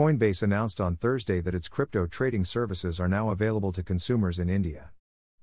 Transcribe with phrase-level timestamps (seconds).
[0.00, 4.48] Coinbase announced on Thursday that its crypto trading services are now available to consumers in
[4.48, 4.92] India.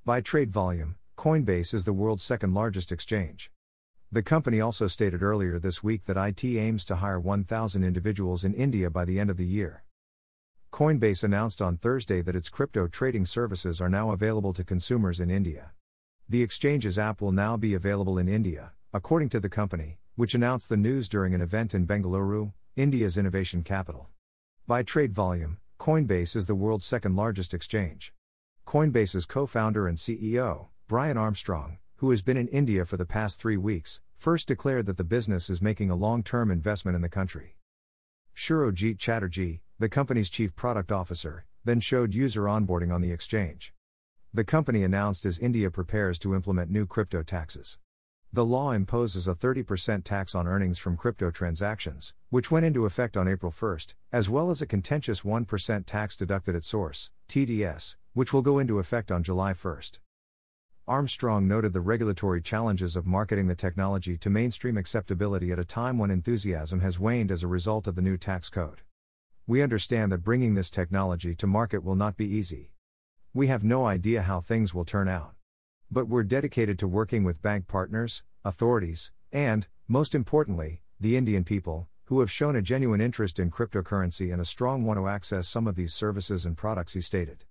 [0.03, 3.51] By trade volume, Coinbase is the world's second largest exchange.
[4.11, 8.55] The company also stated earlier this week that IT aims to hire 1,000 individuals in
[8.55, 9.83] India by the end of the year.
[10.73, 15.29] Coinbase announced on Thursday that its crypto trading services are now available to consumers in
[15.29, 15.73] India.
[16.27, 20.67] The exchange's app will now be available in India, according to the company, which announced
[20.67, 24.09] the news during an event in Bengaluru, India's innovation capital.
[24.67, 28.11] By trade volume, Coinbase is the world's second largest exchange.
[28.65, 33.39] Coinbase's co founder and CEO, Brian Armstrong, who has been in India for the past
[33.39, 37.07] three weeks, first declared that the business is making a long term investment in the
[37.07, 37.55] country.
[38.35, 43.73] Surojit Chatterjee, the company's chief product officer, then showed user onboarding on the exchange.
[44.33, 47.77] The company announced as India prepares to implement new crypto taxes.
[48.33, 53.15] The law imposes a 30% tax on earnings from crypto transactions, which went into effect
[53.15, 53.77] on April 1,
[54.11, 58.79] as well as a contentious 1% tax deducted at source, TDS, which will go into
[58.79, 59.81] effect on July 1.
[60.89, 65.97] Armstrong noted the regulatory challenges of marketing the technology to mainstream acceptability at a time
[65.97, 68.81] when enthusiasm has waned as a result of the new tax code.
[69.45, 72.71] We understand that bringing this technology to market will not be easy.
[73.33, 75.36] We have no idea how things will turn out.
[75.89, 81.87] But we're dedicated to working with bank partners, authorities, and, most importantly, the Indian people,
[82.05, 85.65] who have shown a genuine interest in cryptocurrency and a strong want to access some
[85.65, 87.45] of these services and products, he stated.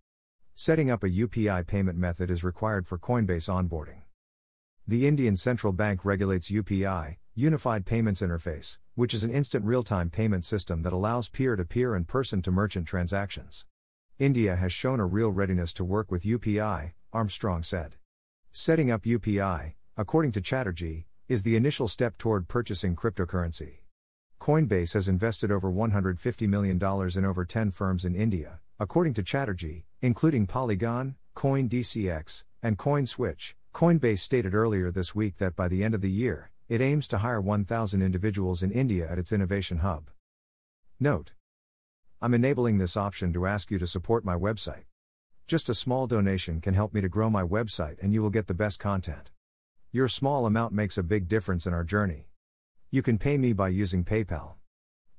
[0.55, 4.03] Setting up a UPI payment method is required for Coinbase onboarding.
[4.87, 10.11] The Indian Central Bank regulates UPI, Unified Payments Interface, which is an instant real time
[10.11, 13.67] payment system that allows peer to peer and person to merchant transactions.
[14.19, 17.97] India has shown a real readiness to work with UPI, Armstrong said.
[18.59, 23.81] Setting up UPI, according to Chatterjee, is the initial step toward purchasing cryptocurrency.
[24.41, 29.85] Coinbase has invested over $150 million in over 10 firms in India, according to Chatterjee,
[30.01, 33.53] including Polygon, CoinDCX, and CoinSwitch.
[33.75, 37.19] Coinbase stated earlier this week that by the end of the year, it aims to
[37.19, 40.09] hire 1,000 individuals in India at its innovation hub.
[40.99, 41.35] Note
[42.23, 44.85] I'm enabling this option to ask you to support my website.
[45.47, 48.49] Just a small donation can help me to grow my website and you will get
[48.49, 49.31] the best content.
[49.93, 52.27] Your small amount makes a big difference in our journey.
[52.91, 54.55] You can pay me by using PayPal.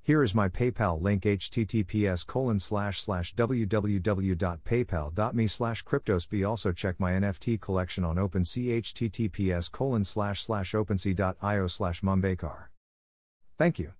[0.04, 7.14] Here is my PayPal link https colon slash slash www.paypal.me slash cryptosby also check my
[7.14, 12.02] NFT collection on OpenSea https colon slash slash opensea.io slash.
[13.58, 13.94] Thank you.